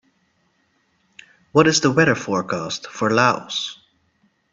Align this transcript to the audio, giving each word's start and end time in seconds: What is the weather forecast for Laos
What 1.51 1.67
is 1.67 1.81
the 1.81 1.91
weather 1.91 2.15
forecast 2.15 2.87
for 2.87 3.11
Laos 3.11 3.77